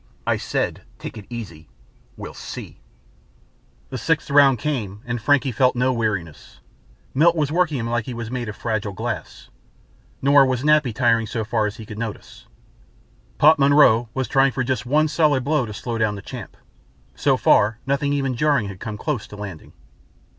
[0.25, 1.67] _I said, take it easy.
[2.17, 2.79] We'll see.
[3.91, 6.59] The sixth round came and Frankie felt no weariness.
[7.13, 9.49] Milt was working him like he was made of fragile glass.
[10.19, 12.47] Nor was Nappy tiring so far as he could notice.
[13.37, 16.57] Pop Monroe was trying for just one solid blow to slow down the Champ.
[17.13, 19.71] So far nothing even jarring had come close to landing.